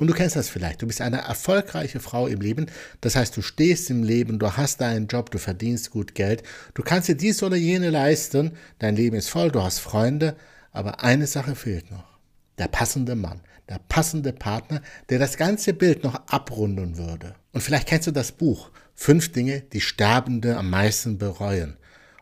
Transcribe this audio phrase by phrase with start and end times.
[0.00, 0.80] Und du kennst das vielleicht.
[0.80, 2.66] Du bist eine erfolgreiche Frau im Leben.
[3.02, 6.42] Das heißt, du stehst im Leben, du hast deinen Job, du verdienst gut Geld.
[6.72, 8.52] Du kannst dir dies oder jene leisten.
[8.78, 10.36] Dein Leben ist voll, du hast Freunde.
[10.72, 12.18] Aber eine Sache fehlt noch.
[12.56, 17.34] Der passende Mann, der passende Partner, der das ganze Bild noch abrunden würde.
[17.52, 21.76] Und vielleicht kennst du das Buch Fünf Dinge, die Sterbende am meisten bereuen.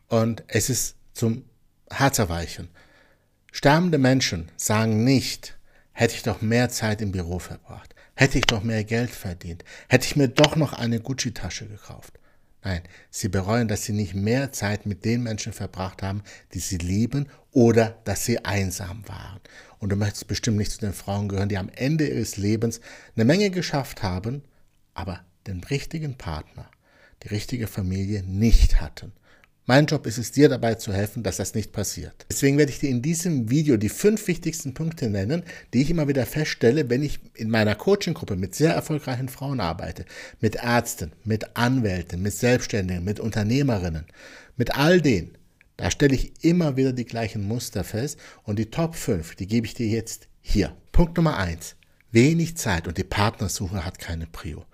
[0.08, 1.45] Und es ist zum
[1.90, 2.68] Herzerweichen.
[3.52, 5.57] Sterbende Menschen sagen nicht,
[5.98, 10.06] hätte ich doch mehr Zeit im Büro verbracht, hätte ich doch mehr Geld verdient, hätte
[10.06, 12.20] ich mir doch noch eine Gucci-Tasche gekauft.
[12.62, 16.22] Nein, sie bereuen, dass sie nicht mehr Zeit mit den Menschen verbracht haben,
[16.54, 19.40] die sie lieben oder dass sie einsam waren.
[19.80, 22.80] Und du möchtest bestimmt nicht zu den Frauen gehören, die am Ende ihres Lebens
[23.17, 24.44] eine Menge geschafft haben,
[24.94, 26.70] aber den richtigen Partner,
[27.25, 29.12] die richtige Familie nicht hatten.
[29.68, 32.25] Mein Job ist es, dir dabei zu helfen, dass das nicht passiert.
[32.31, 35.42] Deswegen werde ich dir in diesem Video die fünf wichtigsten Punkte nennen,
[35.75, 40.06] die ich immer wieder feststelle, wenn ich in meiner Coaching-Gruppe mit sehr erfolgreichen Frauen arbeite,
[40.41, 44.07] mit Ärzten, mit Anwälten, mit Selbstständigen, mit Unternehmerinnen,
[44.57, 45.37] mit all denen.
[45.77, 49.67] Da stelle ich immer wieder die gleichen Muster fest und die Top 5, die gebe
[49.67, 50.75] ich dir jetzt hier.
[50.92, 51.78] Punkt Nummer 1
[52.11, 54.64] wenig Zeit und die Partnersuche hat keine Prio.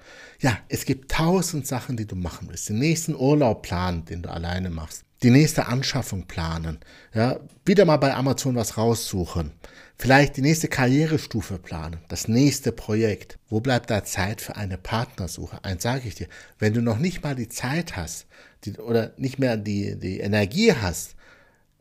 [0.40, 2.68] Ja, es gibt tausend Sachen, die du machen willst.
[2.68, 5.04] Den nächsten Urlaub planen, den du alleine machst.
[5.22, 6.78] Die nächste Anschaffung planen.
[7.14, 9.52] Ja, wieder mal bei Amazon was raussuchen.
[9.96, 11.98] Vielleicht die nächste Karrierestufe planen.
[12.08, 13.38] Das nächste Projekt.
[13.48, 15.64] Wo bleibt da Zeit für eine Partnersuche?
[15.64, 16.28] Eins sage ich dir.
[16.58, 18.26] Wenn du noch nicht mal die Zeit hast
[18.64, 21.14] die, oder nicht mehr die, die Energie hast,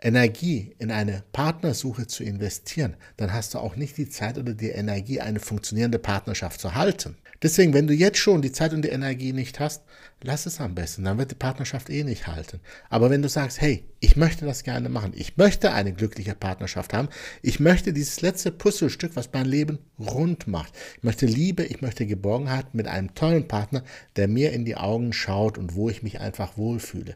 [0.04, 4.70] Energie in eine Partnersuche zu investieren, dann hast du auch nicht die Zeit oder die
[4.70, 7.16] Energie, eine funktionierende Partnerschaft zu halten.
[7.42, 9.84] Deswegen, wenn du jetzt schon die Zeit und die Energie nicht hast,
[10.22, 12.60] lass es am besten, dann wird die Partnerschaft eh nicht halten.
[12.90, 16.94] Aber wenn du sagst, hey, ich möchte das gerne machen, ich möchte eine glückliche Partnerschaft
[16.94, 17.08] haben,
[17.42, 20.74] ich möchte dieses letzte Puzzlestück, was mein Leben rund macht.
[20.98, 23.84] Ich möchte Liebe, ich möchte Geborgenheit mit einem tollen Partner,
[24.18, 27.16] der mir in die Augen schaut und wo ich mich einfach wohlfühle.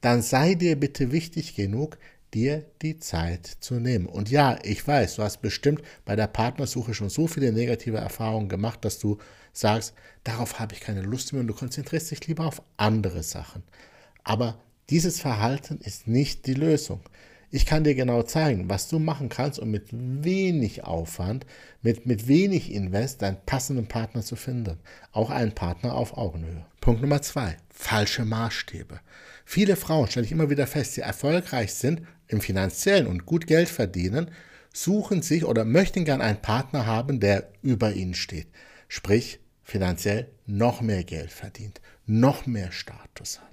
[0.00, 1.98] Dann sei dir bitte wichtig genug,
[2.34, 4.06] dir die Zeit zu nehmen.
[4.06, 8.48] Und ja, ich weiß, du hast bestimmt bei der Partnersuche schon so viele negative Erfahrungen
[8.48, 9.18] gemacht, dass du
[9.52, 9.94] sagst,
[10.24, 13.62] darauf habe ich keine Lust mehr und du konzentrierst dich lieber auf andere Sachen.
[14.24, 17.00] Aber dieses Verhalten ist nicht die Lösung.
[17.50, 21.46] Ich kann dir genau zeigen, was du machen kannst, um mit wenig Aufwand,
[21.80, 24.78] mit, mit wenig Invest deinen passenden Partner zu finden.
[25.12, 26.66] Auch einen Partner auf Augenhöhe.
[26.82, 29.00] Punkt Nummer zwei, falsche Maßstäbe.
[29.46, 33.68] Viele Frauen, stelle ich immer wieder fest, die erfolgreich sind im finanziellen und gut Geld
[33.68, 34.30] verdienen,
[34.72, 38.48] suchen sich oder möchten gern einen Partner haben, der über ihnen steht.
[38.86, 43.48] Sprich, finanziell noch mehr Geld verdient, noch mehr Status hat.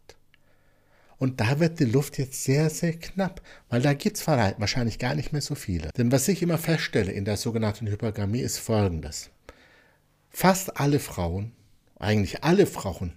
[1.17, 5.15] Und da wird die Luft jetzt sehr, sehr knapp, weil da gibt es wahrscheinlich gar
[5.15, 5.89] nicht mehr so viele.
[5.97, 9.29] Denn was ich immer feststelle in der sogenannten Hypergamie ist folgendes.
[10.29, 11.53] Fast alle Frauen,
[11.97, 13.13] eigentlich alle Frauen,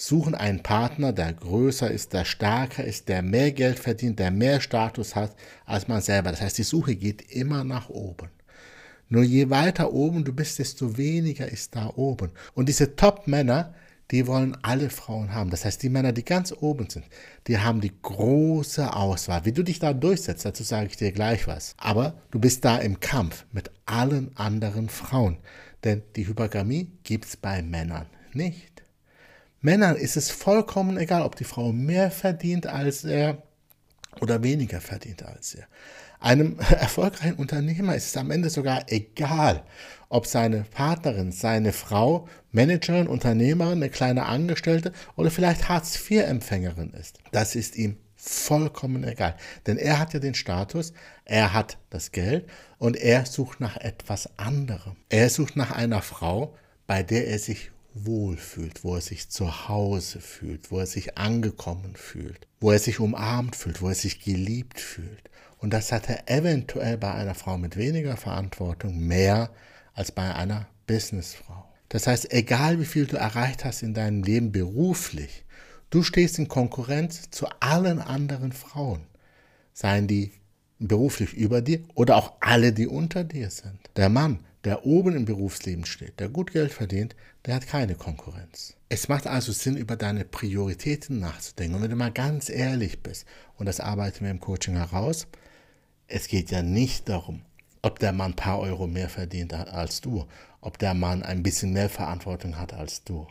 [0.00, 4.60] suchen einen Partner, der größer ist, der stärker ist, der mehr Geld verdient, der mehr
[4.60, 6.30] Status hat als man selber.
[6.30, 8.30] Das heißt, die Suche geht immer nach oben.
[9.10, 12.30] Nur je weiter oben du bist, desto weniger ist da oben.
[12.54, 13.74] Und diese Top-Männer,
[14.10, 15.50] die wollen alle Frauen haben.
[15.50, 17.04] Das heißt, die Männer, die ganz oben sind,
[17.46, 19.44] die haben die große Auswahl.
[19.44, 21.74] Wie du dich da durchsetzt, dazu sage ich dir gleich was.
[21.76, 25.36] Aber du bist da im Kampf mit allen anderen Frauen.
[25.84, 28.69] Denn die Hypergamie gibt es bei Männern nicht.
[29.60, 33.42] Männern ist es vollkommen egal, ob die Frau mehr verdient als er
[34.20, 35.66] oder weniger verdient als er.
[36.18, 39.62] Einem erfolgreichen Unternehmer ist es am Ende sogar egal,
[40.08, 47.18] ob seine Partnerin, seine Frau Managerin, Unternehmerin, eine kleine Angestellte oder vielleicht Hartz-IV-Empfängerin ist.
[47.32, 49.36] Das ist ihm vollkommen egal.
[49.66, 50.92] Denn er hat ja den Status,
[51.24, 52.46] er hat das Geld
[52.78, 54.96] und er sucht nach etwas anderem.
[55.08, 56.54] Er sucht nach einer Frau,
[56.86, 61.96] bei der er sich wohlfühlt, wo er sich zu Hause fühlt, wo er sich angekommen
[61.96, 65.30] fühlt, wo er sich umarmt fühlt, wo er sich geliebt fühlt.
[65.58, 69.50] Und das hat er eventuell bei einer Frau mit weniger Verantwortung mehr
[69.92, 71.66] als bei einer Businessfrau.
[71.88, 75.44] Das heißt, egal wie viel du erreicht hast in deinem Leben beruflich,
[75.90, 79.06] du stehst in Konkurrenz zu allen anderen Frauen,
[79.72, 80.32] seien die
[80.78, 83.78] beruflich über dir oder auch alle, die unter dir sind.
[83.96, 87.16] Der Mann der oben im Berufsleben steht, der gut Geld verdient,
[87.46, 88.74] der hat keine Konkurrenz.
[88.88, 91.76] Es macht also Sinn, über deine Prioritäten nachzudenken.
[91.76, 93.24] Und wenn du mal ganz ehrlich bist,
[93.56, 95.26] und das arbeiten wir im Coaching heraus,
[96.08, 97.42] es geht ja nicht darum,
[97.82, 100.26] ob der Mann ein paar Euro mehr verdient als du,
[100.60, 103.26] ob der Mann ein bisschen mehr Verantwortung hat als du,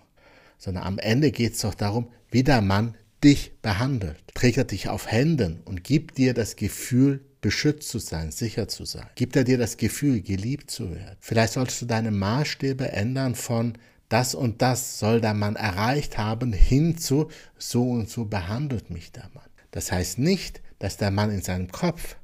[0.58, 4.18] sondern am Ende geht es doch darum, wie der Mann dich behandelt.
[4.34, 8.86] Trägt er dich auf Händen und gibt dir das Gefühl beschützt zu sein, sicher zu
[8.86, 9.08] sein?
[9.16, 11.18] Gibt er dir das Gefühl, geliebt zu werden?
[11.20, 13.74] Vielleicht solltest du deine Maßstäbe ändern von
[14.10, 19.12] das und das soll der Mann erreicht haben, hin zu so und so behandelt mich
[19.12, 19.50] der Mann.
[19.72, 22.18] Das heißt nicht, dass der Mann in seinem Kopf,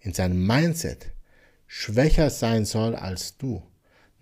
[0.00, 1.06] in seinem Mindset
[1.66, 3.62] schwächer sein soll als du.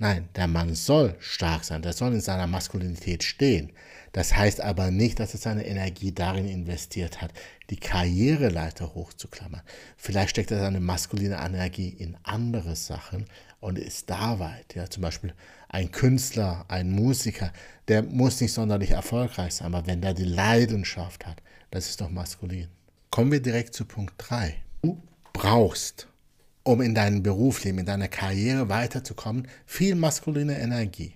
[0.00, 3.73] Nein, der Mann soll stark sein, der soll in seiner Maskulinität stehen.
[4.12, 7.33] Das heißt aber nicht, dass er seine Energie darin investiert hat,
[7.70, 9.62] die Karriereleiter hochzuklammern.
[9.97, 13.26] Vielleicht steckt er seine maskuline Energie in andere Sachen
[13.61, 14.75] und ist da weit.
[14.75, 15.35] Ja, zum Beispiel
[15.69, 17.53] ein Künstler, ein Musiker,
[17.88, 22.11] der muss nicht sonderlich erfolgreich sein, aber wenn der die Leidenschaft hat, das ist doch
[22.11, 22.69] maskulin.
[23.11, 24.55] Kommen wir direkt zu Punkt 3.
[24.82, 26.09] Du brauchst
[26.69, 31.14] um in deinem Berufsleben, in deiner Karriere weiterzukommen, viel maskuline Energie.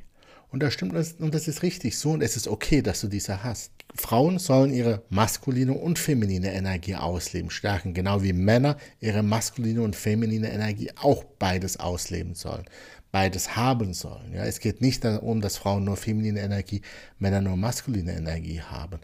[0.50, 3.44] Und das stimmt und das ist richtig so und es ist okay, dass du diese
[3.44, 3.70] hast.
[3.94, 9.96] Frauen sollen ihre maskuline und feminine Energie ausleben, stärken, genau wie Männer ihre maskuline und
[9.96, 12.64] feminine Energie auch beides ausleben sollen,
[13.10, 14.32] beides haben sollen.
[14.32, 16.82] Ja, es geht nicht darum, dass Frauen nur feminine Energie,
[17.18, 19.00] Männer nur maskuline Energie haben.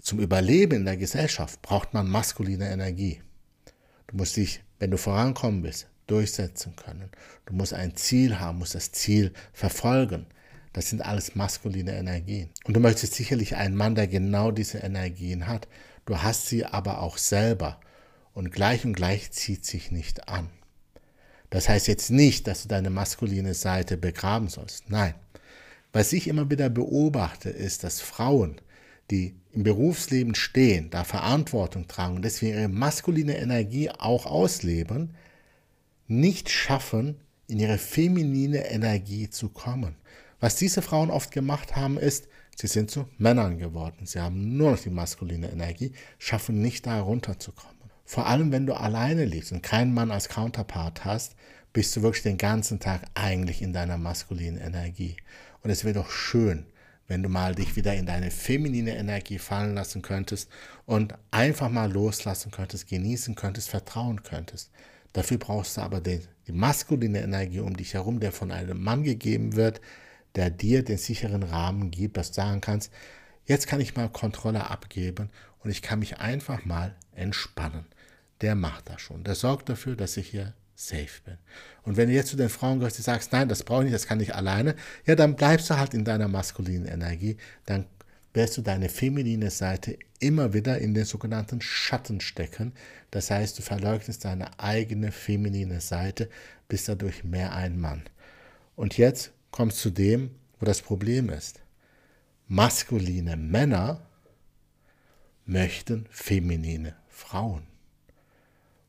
[0.00, 3.20] Zum Überleben in der Gesellschaft braucht man maskuline Energie.
[4.06, 7.08] Du musst dich wenn du vorankommen willst, durchsetzen können.
[7.46, 10.26] Du musst ein Ziel haben, musst das Ziel verfolgen.
[10.74, 12.50] Das sind alles maskuline Energien.
[12.64, 15.68] Und du möchtest sicherlich einen Mann, der genau diese Energien hat.
[16.04, 17.80] Du hast sie aber auch selber.
[18.34, 20.50] Und gleich und gleich zieht sich nicht an.
[21.48, 24.90] Das heißt jetzt nicht, dass du deine maskuline Seite begraben sollst.
[24.90, 25.14] Nein.
[25.92, 28.60] Was ich immer wieder beobachte, ist, dass Frauen,
[29.12, 35.14] die im Berufsleben stehen, da Verantwortung tragen und deswegen ihre maskuline Energie auch ausleben,
[36.08, 39.94] nicht schaffen, in ihre feminine Energie zu kommen.
[40.40, 44.06] Was diese Frauen oft gemacht haben, ist, sie sind zu Männern geworden.
[44.06, 47.74] Sie haben nur noch die maskuline Energie, schaffen nicht da runterzukommen.
[48.04, 51.36] Vor allem, wenn du alleine lebst und keinen Mann als Counterpart hast,
[51.72, 55.16] bist du wirklich den ganzen Tag eigentlich in deiner maskulinen Energie.
[55.62, 56.66] Und es wäre doch schön,
[57.08, 60.50] wenn du mal dich wieder in deine feminine Energie fallen lassen könntest
[60.86, 64.70] und einfach mal loslassen könntest, genießen könntest, vertrauen könntest.
[65.12, 69.02] Dafür brauchst du aber die, die maskuline Energie um dich herum, der von einem Mann
[69.02, 69.80] gegeben wird,
[70.34, 72.92] der dir den sicheren Rahmen gibt, dass du sagen kannst,
[73.46, 77.86] jetzt kann ich mal Kontrolle abgeben und ich kann mich einfach mal entspannen.
[78.40, 79.24] Der macht das schon.
[79.24, 81.38] Der sorgt dafür, dass ich hier safe bin.
[81.82, 83.94] Und wenn du jetzt zu den Frauen gehörst, die sagst, nein, das brauche ich nicht,
[83.94, 84.74] das kann ich alleine,
[85.06, 87.86] ja, dann bleibst du halt in deiner maskulinen Energie, dann
[88.32, 92.72] wirst du deine feminine Seite immer wieder in den sogenannten Schatten stecken.
[93.12, 96.28] Das heißt, du verleugnest deine eigene feminine Seite,
[96.66, 98.02] bist dadurch mehr ein Mann.
[98.74, 101.60] Und jetzt kommst zu dem, wo das Problem ist.
[102.48, 104.04] Maskuline Männer
[105.46, 107.62] möchten feminine Frauen.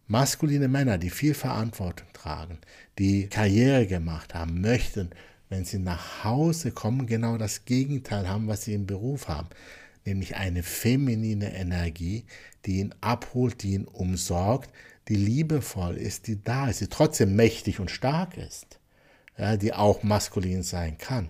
[0.07, 2.57] Maskuline Männer, die viel Verantwortung tragen,
[2.97, 5.11] die Karriere gemacht haben, möchten,
[5.49, 9.49] wenn sie nach Hause kommen, genau das Gegenteil haben, was sie im Beruf haben.
[10.03, 12.25] Nämlich eine feminine Energie,
[12.65, 14.71] die ihn abholt, die ihn umsorgt,
[15.09, 18.79] die liebevoll ist, die da ist, die trotzdem mächtig und stark ist,
[19.37, 21.29] ja, die auch maskulin sein kann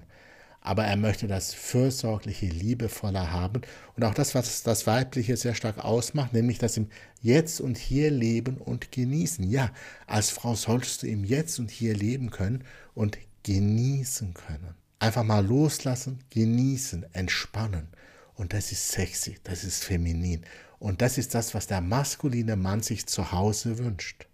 [0.65, 3.61] aber er möchte das fürsorgliche, liebevolle haben
[3.95, 6.89] und auch das, was das Weibliche sehr stark ausmacht, nämlich das im
[7.21, 9.47] Jetzt und Hier leben und genießen.
[9.47, 9.71] Ja,
[10.07, 12.63] als Frau solltest du im Jetzt und Hier leben können
[12.95, 14.73] und genießen können.
[14.97, 17.87] Einfach mal loslassen, genießen, entspannen.
[18.33, 20.45] Und das ist sexy, das ist feminin.
[20.79, 24.25] Und das ist das, was der maskuline Mann sich zu Hause wünscht.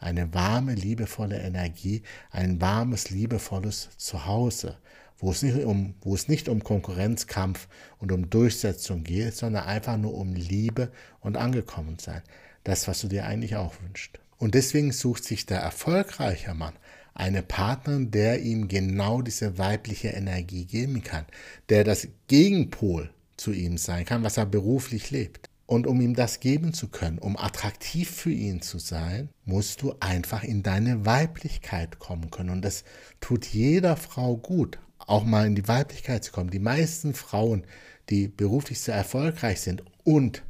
[0.00, 4.78] Eine warme, liebevolle Energie, ein warmes, liebevolles Zuhause
[5.20, 9.96] wo es, nicht um, wo es nicht um Konkurrenzkampf und um Durchsetzung geht, sondern einfach
[9.96, 10.90] nur um Liebe
[11.20, 12.22] und angekommen sein.
[12.64, 14.18] Das, was du dir eigentlich auch wünschst.
[14.38, 16.74] Und deswegen sucht sich der erfolgreiche Mann
[17.12, 21.26] eine Partnerin, der ihm genau diese weibliche Energie geben kann,
[21.68, 25.49] der das Gegenpol zu ihm sein kann, was er beruflich lebt.
[25.70, 29.94] Und um ihm das geben zu können, um attraktiv für ihn zu sein, musst du
[30.00, 32.50] einfach in deine Weiblichkeit kommen können.
[32.50, 32.82] Und das
[33.20, 36.50] tut jeder Frau gut, auch mal in die Weiblichkeit zu kommen.
[36.50, 37.62] Die meisten Frauen,
[38.08, 40.42] die beruflich sehr erfolgreich sind und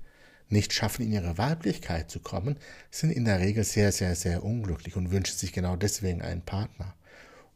[0.48, 2.56] nicht schaffen, in ihre Weiblichkeit zu kommen,
[2.90, 6.94] sind in der Regel sehr, sehr, sehr unglücklich und wünschen sich genau deswegen einen Partner,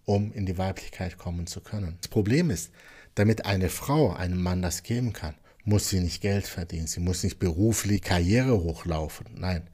[0.04, 1.96] um in die Weiblichkeit kommen zu können.
[2.02, 2.72] Das Problem ist,
[3.14, 7.22] damit eine Frau einem Mann das geben kann, muss sie nicht Geld verdienen, sie muss
[7.24, 9.26] nicht beruflich Karriere hochlaufen.
[9.34, 9.68] Nein,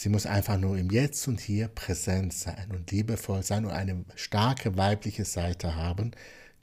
[0.00, 4.04] Sie muss einfach nur im Jetzt und Hier präsent sein und liebevoll sein und eine
[4.14, 6.12] starke weibliche Seite haben,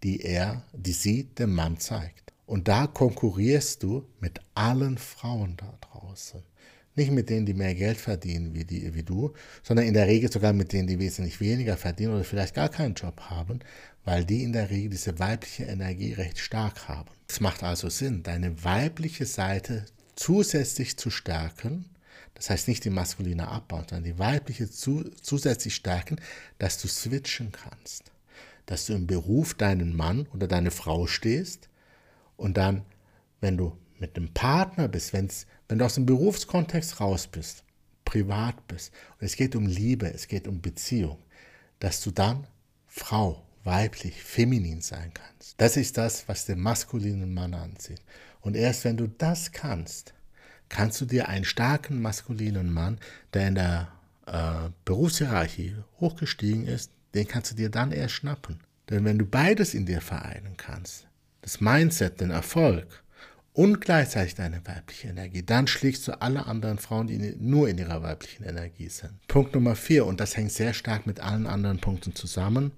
[0.01, 2.33] die er, die sie dem Mann zeigt.
[2.47, 6.41] Und da konkurrierst du mit allen Frauen da draußen.
[6.97, 10.31] Nicht mit denen, die mehr Geld verdienen wie, die, wie du, sondern in der Regel
[10.31, 13.59] sogar mit denen, die wesentlich weniger verdienen oder vielleicht gar keinen Job haben,
[14.03, 17.09] weil die in der Regel diese weibliche Energie recht stark haben.
[17.29, 19.85] Es macht also Sinn, deine weibliche Seite
[20.15, 21.85] zusätzlich zu stärken,
[22.33, 26.17] das heißt nicht die maskuline abbauen, sondern die weibliche zu, zusätzlich stärken,
[26.57, 28.11] dass du switchen kannst.
[28.65, 31.69] Dass du im Beruf deinen Mann oder deine Frau stehst
[32.37, 32.81] und dann,
[33.39, 37.63] wenn du mit einem Partner bist, wenn's, wenn du aus dem Berufskontext raus bist,
[38.05, 41.17] privat bist, und es geht um Liebe, es geht um Beziehung,
[41.79, 42.47] dass du dann
[42.87, 45.55] Frau, weiblich, feminin sein kannst.
[45.57, 48.01] Das ist das, was den maskulinen Mann anzieht.
[48.41, 50.13] Und erst wenn du das kannst,
[50.69, 52.97] kannst du dir einen starken maskulinen Mann,
[53.33, 53.91] der in der
[54.25, 58.59] äh, Berufshierarchie hochgestiegen ist, den kannst du dir dann erst schnappen.
[58.89, 61.07] Denn wenn du beides in dir vereinen kannst,
[61.41, 63.03] das Mindset, den Erfolg
[63.57, 68.03] und gleichzeitig deine weibliche Energie, dann schlägst du alle anderen Frauen, die nur in ihrer
[68.03, 69.13] weiblichen Energie sind.
[69.27, 72.71] Punkt Nummer vier, und das hängt sehr stark mit allen anderen Punkten zusammen,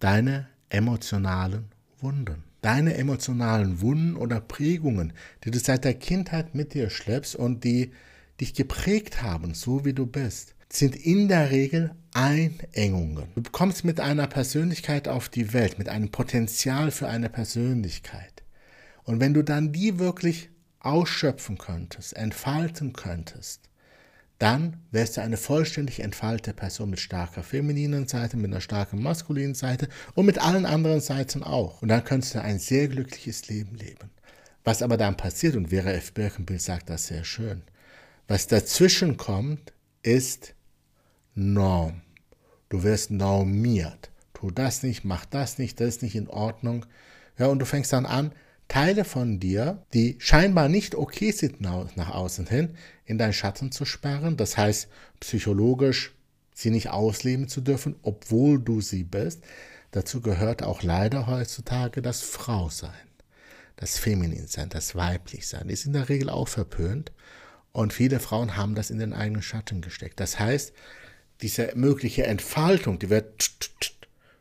[0.00, 1.66] deine emotionalen
[2.00, 2.42] Wunden.
[2.60, 5.12] Deine emotionalen Wunden oder Prägungen,
[5.44, 7.92] die du seit der Kindheit mit dir schleppst und die
[8.40, 13.28] dich geprägt haben, so wie du bist, sind in der Regel Einengungen.
[13.36, 18.37] Du kommst mit einer Persönlichkeit auf die Welt, mit einem Potenzial für eine Persönlichkeit.
[19.08, 20.50] Und wenn du dann die wirklich
[20.80, 23.62] ausschöpfen könntest, entfalten könntest,
[24.38, 29.54] dann wärst du eine vollständig entfaltete Person mit starker femininen Seite, mit einer starken maskulinen
[29.54, 31.80] Seite und mit allen anderen Seiten auch.
[31.80, 34.10] Und dann könntest du ein sehr glückliches Leben leben.
[34.62, 36.12] Was aber dann passiert, und Vera F.
[36.12, 37.62] Birkenbild sagt das sehr schön,
[38.26, 39.72] was dazwischen kommt,
[40.02, 40.54] ist
[41.34, 42.02] Norm.
[42.68, 44.10] Du wirst normiert.
[44.34, 46.84] Tu das nicht, mach das nicht, das ist nicht in Ordnung.
[47.38, 48.32] Ja, und du fängst dann an,
[48.68, 53.86] Teile von dir, die scheinbar nicht okay sind nach außen hin, in deinen Schatten zu
[53.86, 54.36] sperren.
[54.36, 54.88] Das heißt,
[55.20, 56.14] psychologisch
[56.52, 59.42] sie nicht ausleben zu dürfen, obwohl du sie bist.
[59.90, 62.92] Dazu gehört auch leider heutzutage das Frausein,
[63.76, 65.70] das Femininsein, das Weiblichsein.
[65.70, 67.12] Ist in der Regel auch verpönt.
[67.72, 70.20] Und viele Frauen haben das in den eigenen Schatten gesteckt.
[70.20, 70.74] Das heißt,
[71.40, 73.50] diese mögliche Entfaltung, die wird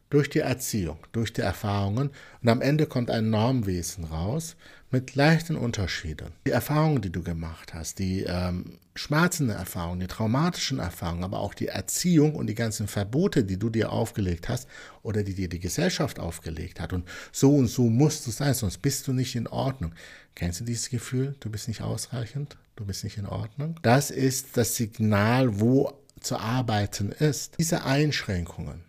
[0.09, 2.11] durch die Erziehung, durch die Erfahrungen
[2.41, 4.55] und am Ende kommt ein Normwesen raus
[4.89, 6.31] mit leichten Unterschieden.
[6.45, 11.53] Die Erfahrungen, die du gemacht hast, die ähm, schmerzenden Erfahrungen, die traumatischen Erfahrungen, aber auch
[11.53, 14.67] die Erziehung und die ganzen Verbote, die du dir aufgelegt hast
[15.03, 18.77] oder die dir die Gesellschaft aufgelegt hat und so und so musst du sein, sonst
[18.77, 19.93] bist du nicht in Ordnung.
[20.35, 23.77] Kennst du dieses Gefühl, du bist nicht ausreichend, du bist nicht in Ordnung?
[23.81, 27.55] Das ist das Signal, wo zu arbeiten ist.
[27.59, 28.83] Diese Einschränkungen,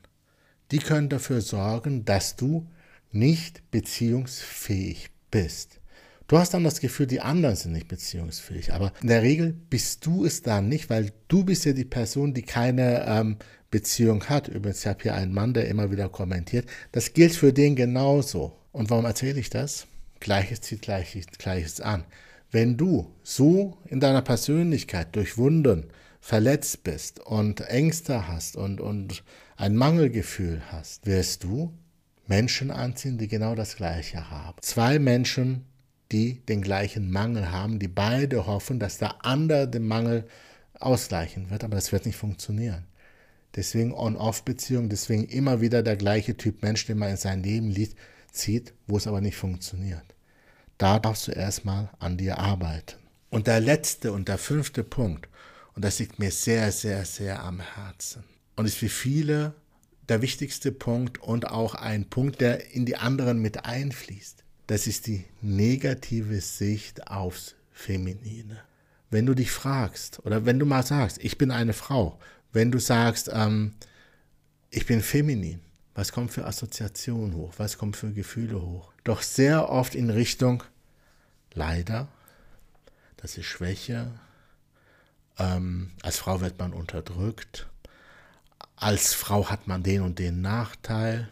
[0.71, 2.67] die können dafür sorgen, dass du
[3.11, 5.81] nicht beziehungsfähig bist.
[6.27, 10.05] Du hast dann das Gefühl, die anderen sind nicht beziehungsfähig, aber in der Regel bist
[10.05, 13.37] du es dann nicht, weil du bist ja die Person, die keine ähm,
[13.71, 14.49] Beziehung hat.
[14.49, 16.69] Übrigens, ich habe hier einen Mann, der immer wieder kommentiert.
[16.93, 18.59] Das gilt für den genauso.
[18.73, 19.87] Und warum erzähle ich das?
[20.21, 22.05] Gleiches zieht Gleiches, Gleiches an.
[22.51, 25.87] Wenn du so in deiner Persönlichkeit durchwunden,
[26.21, 29.23] verletzt bist und Ängste hast und, und
[29.59, 31.75] ein Mangelgefühl hast, wirst du
[32.29, 34.57] Menschen anziehen, die genau das Gleiche haben.
[34.63, 35.65] Zwei Menschen,
[36.13, 40.27] die den gleichen Mangel haben, die beide hoffen, dass der andere den Mangel
[40.79, 42.87] ausgleichen wird, aber das wird nicht funktionieren.
[43.57, 47.75] Deswegen On-Off-Beziehung, deswegen immer wieder der gleiche Typ Mensch, den man in sein Leben
[48.31, 50.05] zieht, wo es aber nicht funktioniert.
[50.77, 52.95] Da darfst du erstmal an dir arbeiten.
[53.29, 55.29] Und der letzte und der fünfte Punkt,
[55.75, 58.23] und das liegt mir sehr, sehr, sehr am Herzen,
[58.59, 59.55] und ist für viele
[60.09, 64.43] der wichtigste Punkt und auch ein Punkt, der in die anderen mit einfließt.
[64.67, 68.59] Das ist die negative Sicht aufs Feminine.
[69.11, 72.19] Wenn du dich fragst oder wenn du mal sagst, ich bin eine Frau,
[72.53, 73.75] wenn du sagst, ähm,
[74.71, 75.61] ich bin feminin,
[75.95, 78.93] was kommt für Assoziationen hoch, was kommt für Gefühle hoch?
[79.05, 80.65] Doch sehr oft in Richtung,
[81.55, 82.09] leider,
[83.19, 84.11] das ist Schwäche,
[85.39, 87.69] ähm, als Frau wird man unterdrückt,
[88.77, 91.29] als Frau hat man den und den Nachteil.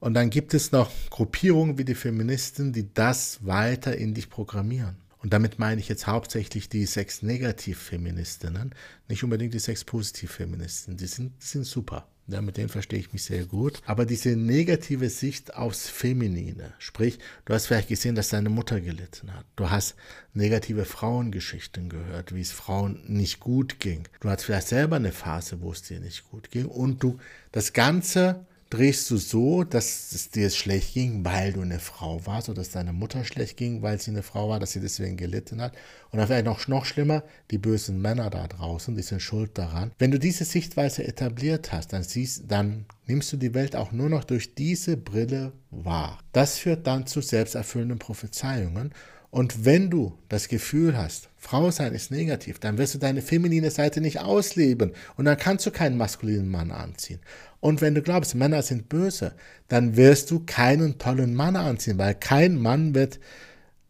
[0.00, 4.96] Und dann gibt es noch Gruppierungen wie die Feministen, die das weiter in dich programmieren.
[5.20, 8.74] Und damit meine ich jetzt hauptsächlich die Sex-Negativ-Feministinnen,
[9.08, 10.96] nicht unbedingt die Sex-Positiv-Feministen.
[10.96, 12.06] Die sind, die sind super.
[12.30, 13.80] Ja, mit denen verstehe ich mich sehr gut.
[13.86, 19.32] Aber diese negative Sicht aufs Feminine, sprich, du hast vielleicht gesehen, dass deine Mutter gelitten
[19.32, 19.46] hat.
[19.56, 19.96] Du hast
[20.34, 24.06] negative Frauengeschichten gehört, wie es Frauen nicht gut ging.
[24.20, 26.66] Du hast vielleicht selber eine Phase, wo es dir nicht gut ging.
[26.66, 27.18] Und du
[27.50, 32.48] das Ganze drehst du so, dass es dir schlecht ging, weil du eine Frau warst
[32.48, 35.60] oder dass deine Mutter schlecht ging, weil sie eine Frau war, dass sie deswegen gelitten
[35.60, 35.74] hat.
[36.10, 39.92] Und dann vielleicht noch, noch schlimmer, die bösen Männer da draußen, die sind schuld daran.
[39.98, 44.10] Wenn du diese Sichtweise etabliert hast, dann, siehst, dann nimmst du die Welt auch nur
[44.10, 46.18] noch durch diese Brille wahr.
[46.32, 48.92] Das führt dann zu selbsterfüllenden Prophezeiungen
[49.30, 53.70] und wenn du das Gefühl hast, Frau sein ist negativ, dann wirst du deine feminine
[53.70, 57.20] Seite nicht ausleben und dann kannst du keinen maskulinen Mann anziehen.
[57.60, 59.34] Und wenn du glaubst, Männer sind böse,
[59.68, 63.20] dann wirst du keinen tollen Mann anziehen, weil kein Mann wird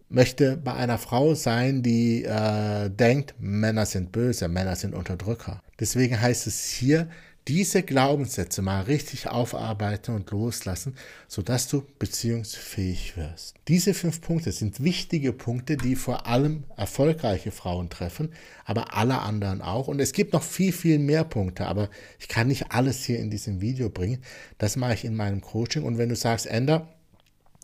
[0.08, 5.62] möchte bei einer Frau sein, die äh, denkt, Männer sind böse, Männer sind Unterdrücker.
[5.78, 7.08] Deswegen heißt es hier,
[7.48, 10.94] diese Glaubenssätze mal richtig aufarbeiten und loslassen,
[11.26, 13.54] sodass du beziehungsfähig wirst.
[13.68, 18.34] Diese fünf Punkte sind wichtige Punkte, die vor allem erfolgreiche Frauen treffen,
[18.66, 19.88] aber alle anderen auch.
[19.88, 21.88] Und es gibt noch viel, viel mehr Punkte, aber
[22.20, 24.22] ich kann nicht alles hier in diesem Video bringen.
[24.58, 25.84] Das mache ich in meinem Coaching.
[25.84, 26.92] Und wenn du sagst, Ender,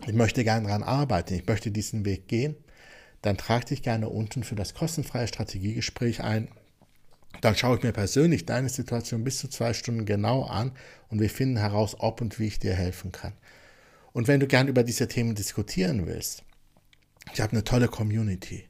[0.06, 2.56] ich möchte gerne daran arbeiten, ich möchte diesen Weg gehen,
[3.20, 6.48] dann trag dich gerne unten für das kostenfreie Strategiegespräch ein.
[7.40, 10.72] Dann schaue ich mir persönlich deine Situation bis zu zwei Stunden genau an
[11.08, 13.32] und wir finden heraus, ob und wie ich dir helfen kann.
[14.12, 16.44] Und wenn du gern über diese Themen diskutieren willst,
[17.32, 18.64] ich habe eine tolle Community.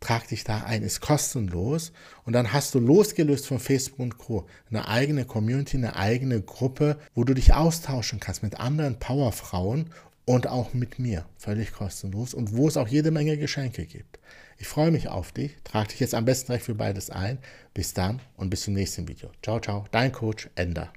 [0.00, 1.92] Trag dich da ein, ist kostenlos
[2.24, 4.48] und dann hast du losgelöst von Facebook und Co.
[4.68, 9.90] eine eigene Community, eine eigene Gruppe, wo du dich austauschen kannst mit anderen Powerfrauen
[10.24, 14.18] und auch mit mir, völlig kostenlos und wo es auch jede Menge Geschenke gibt.
[14.58, 17.38] Ich freue mich auf dich, trag dich jetzt am besten recht für beides ein.
[17.74, 19.30] Bis dann und bis zum nächsten Video.
[19.42, 20.92] Ciao, ciao, dein Coach Ender.